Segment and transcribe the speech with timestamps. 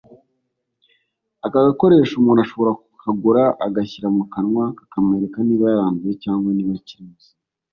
[1.45, 7.33] Aka gakoresho umuntu ashobora kukagura agashyira mu kanwa kakamwereka niba yaranduye cyangwa niba akiri muzima